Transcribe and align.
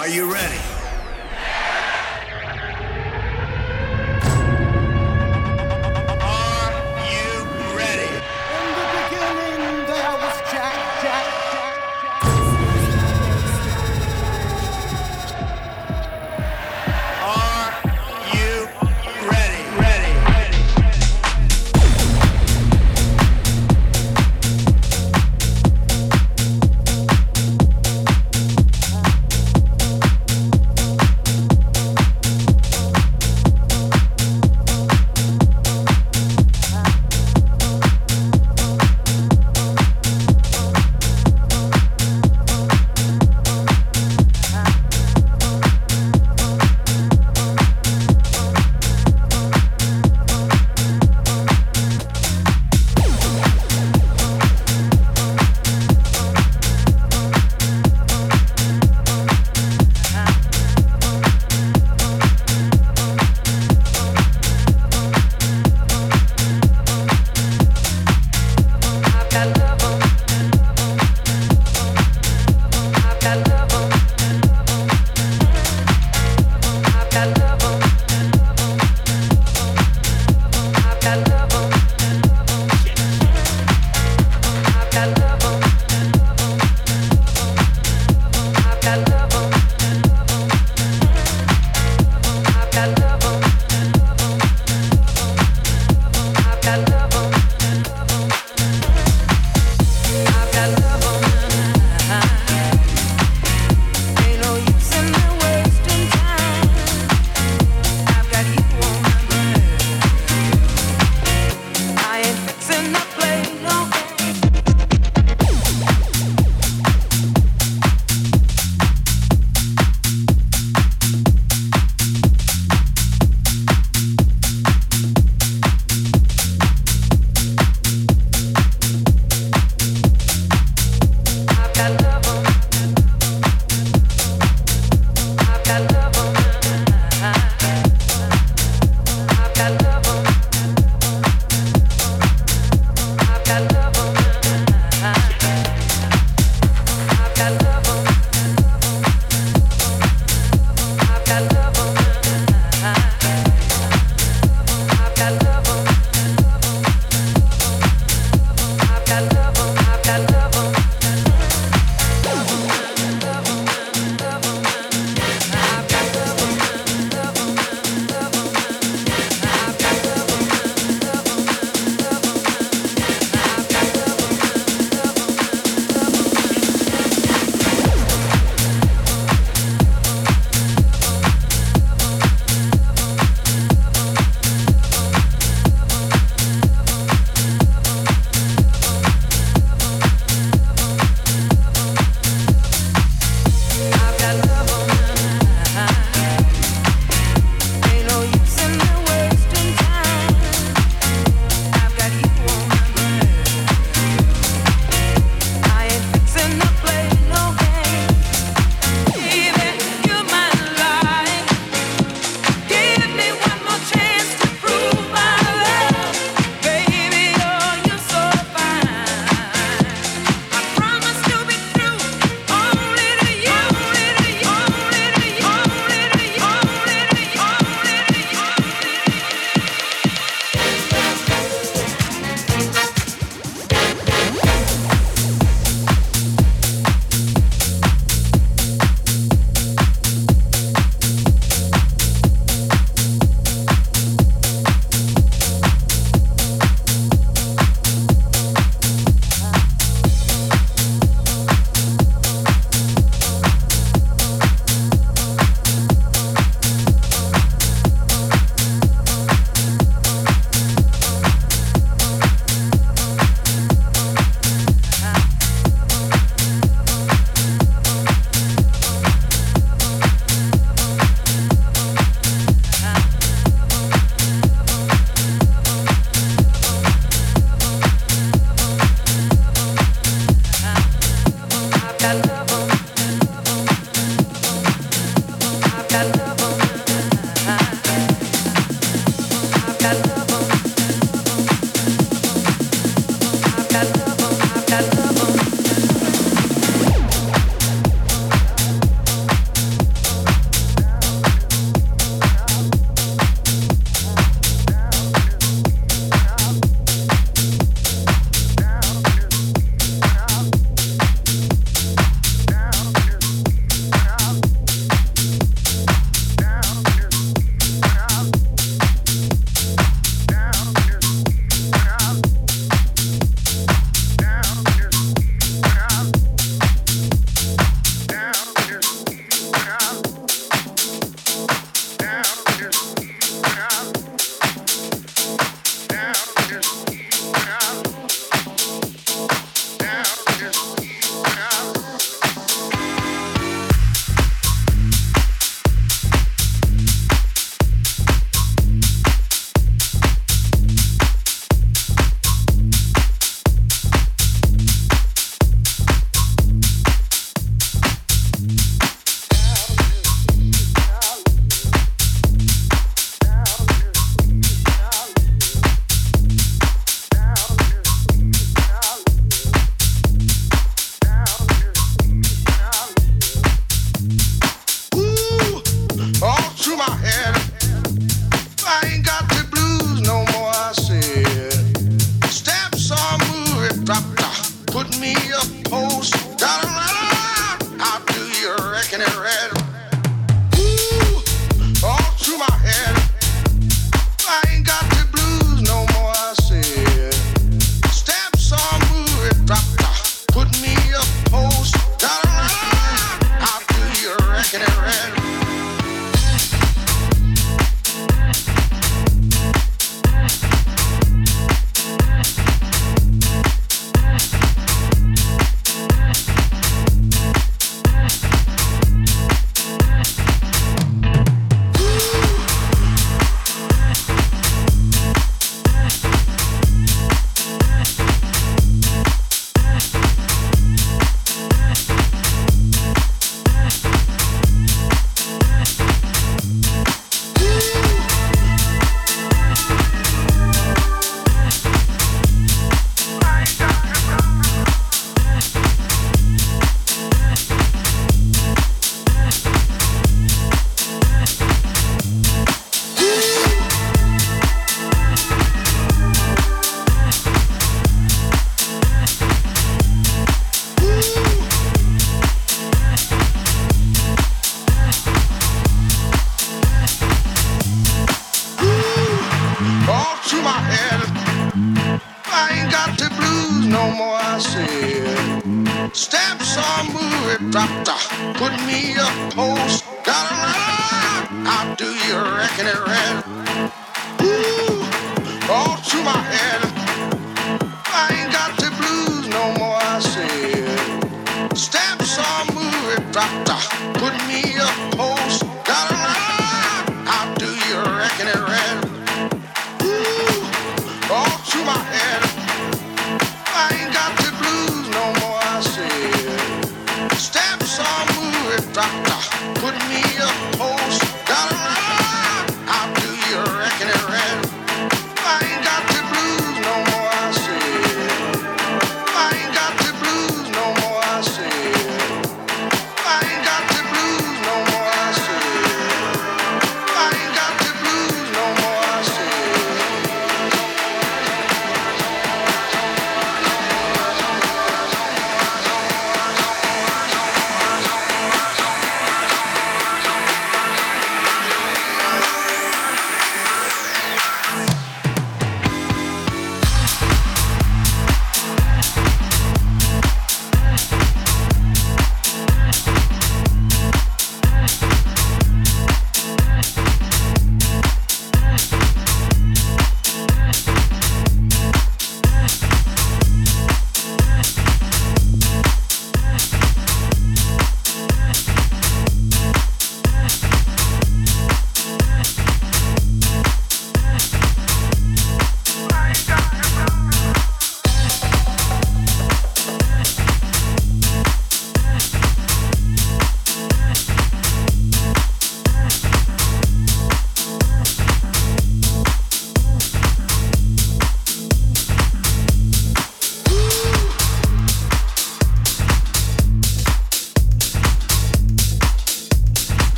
Are 0.00 0.08
you 0.08 0.32
ready? 0.32 0.79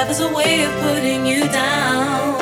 Love 0.00 0.12
is 0.12 0.20
a 0.20 0.32
way 0.32 0.64
of 0.64 0.72
putting 0.80 1.26
you 1.26 1.40
down. 1.40 2.32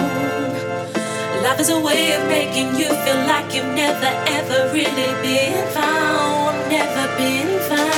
Love 1.43 1.59
is 1.59 1.71
a 1.71 1.81
way 1.81 2.13
of 2.13 2.25
making 2.29 2.69
you 2.77 2.87
feel 2.87 3.21
like 3.27 3.53
you've 3.53 3.75
never 3.75 4.11
ever 4.39 4.73
really 4.73 5.11
been 5.23 5.67
found, 5.75 6.71
never 6.71 7.17
been 7.17 7.59
found. 7.69 7.98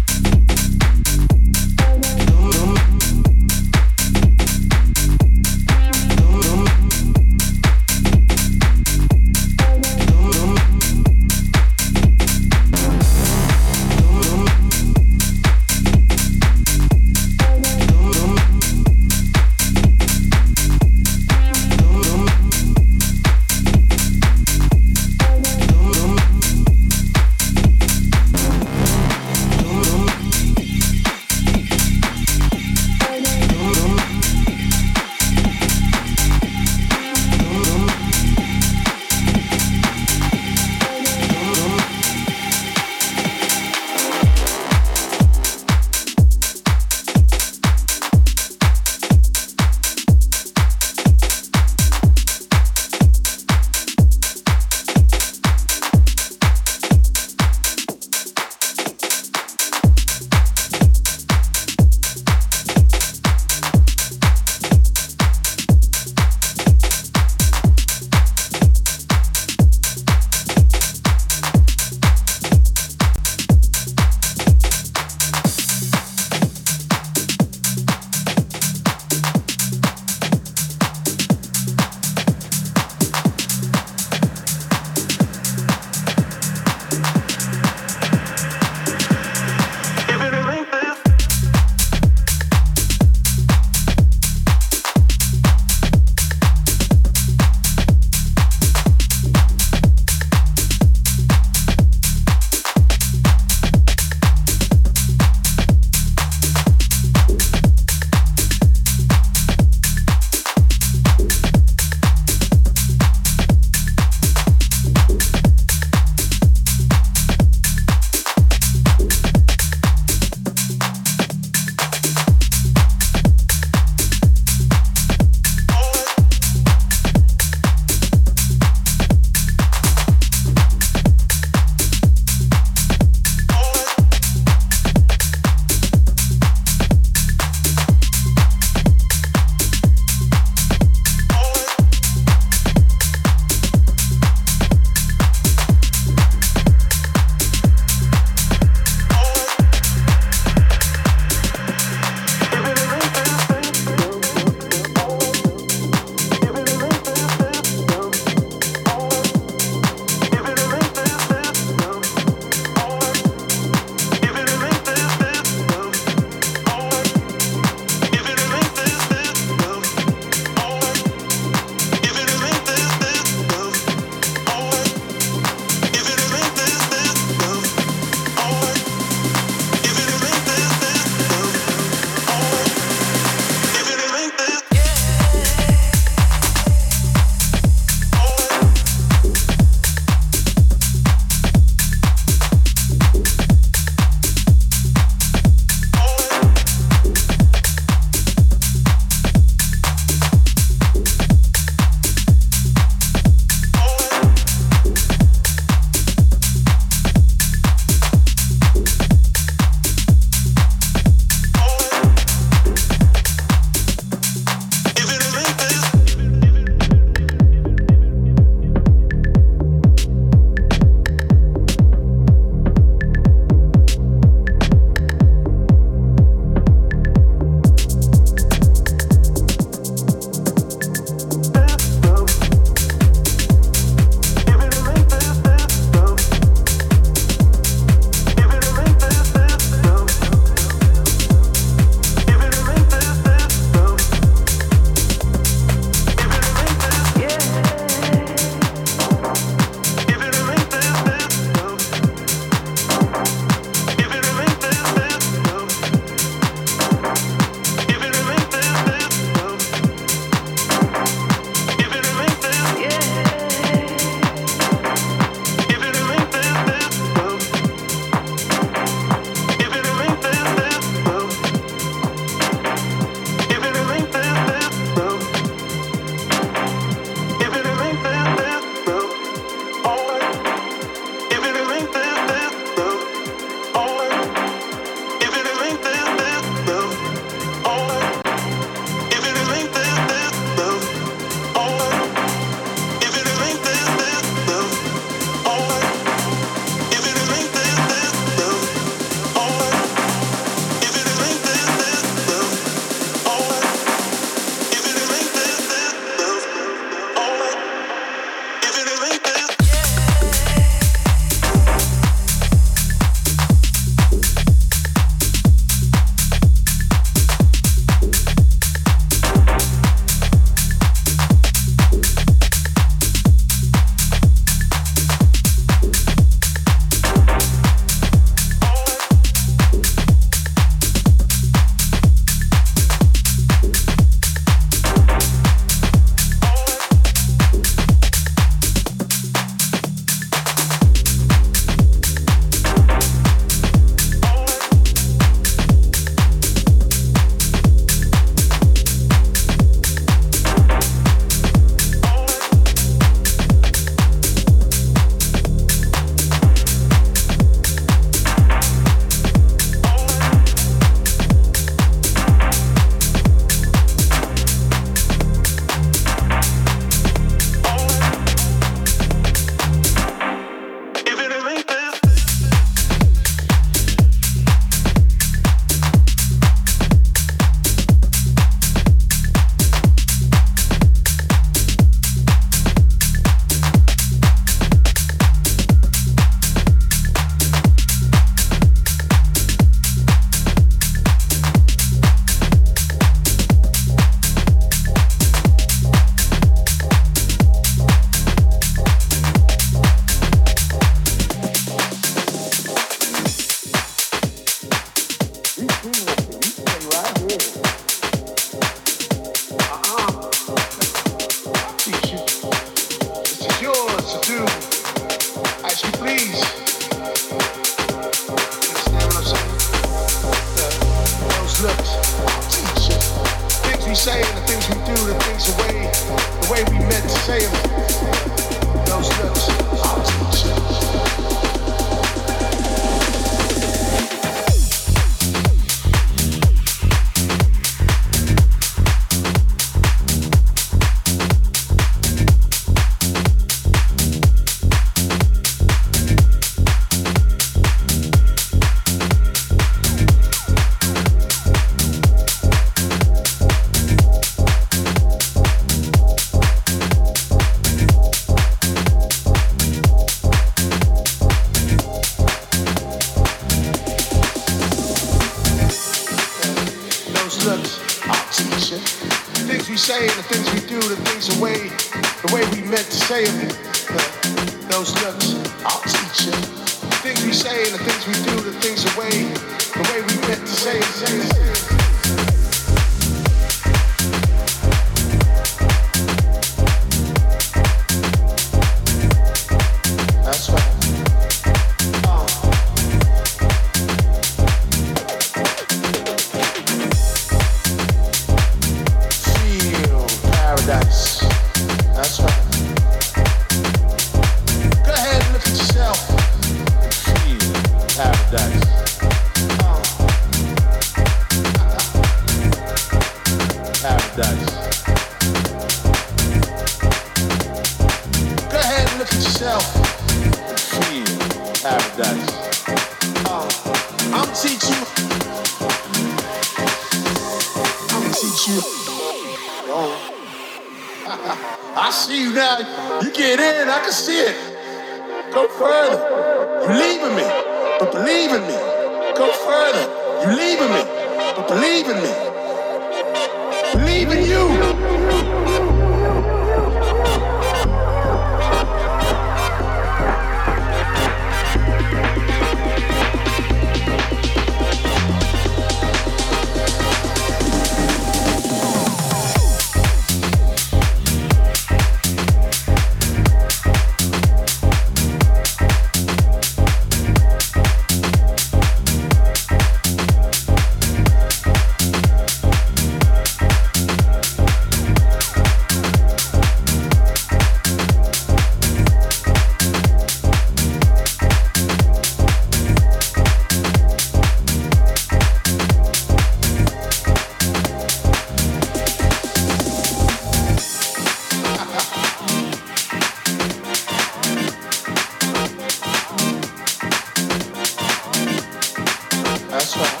Sure. 599.71 600.00